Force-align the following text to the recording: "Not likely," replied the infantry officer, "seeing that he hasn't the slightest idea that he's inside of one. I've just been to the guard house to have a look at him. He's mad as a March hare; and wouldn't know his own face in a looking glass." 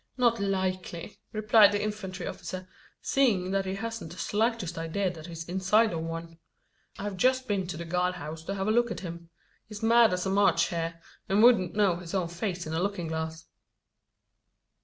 "Not 0.17 0.39
likely," 0.39 1.19
replied 1.31 1.71
the 1.71 1.83
infantry 1.83 2.25
officer, 2.25 2.67
"seeing 3.03 3.51
that 3.51 3.65
he 3.67 3.75
hasn't 3.75 4.11
the 4.11 4.17
slightest 4.17 4.75
idea 4.75 5.11
that 5.13 5.27
he's 5.27 5.47
inside 5.47 5.93
of 5.93 6.01
one. 6.01 6.39
I've 6.97 7.17
just 7.17 7.47
been 7.47 7.67
to 7.67 7.77
the 7.77 7.85
guard 7.85 8.15
house 8.15 8.41
to 8.45 8.55
have 8.55 8.67
a 8.67 8.71
look 8.71 8.89
at 8.89 9.01
him. 9.01 9.29
He's 9.67 9.83
mad 9.83 10.11
as 10.11 10.25
a 10.25 10.31
March 10.31 10.69
hare; 10.69 10.99
and 11.29 11.43
wouldn't 11.43 11.75
know 11.75 11.97
his 11.97 12.15
own 12.15 12.29
face 12.29 12.65
in 12.65 12.73
a 12.73 12.79
looking 12.81 13.09
glass." 13.09 13.45